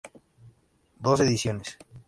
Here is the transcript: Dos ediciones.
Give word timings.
Dos 0.99 1.19
ediciones. 1.19 1.77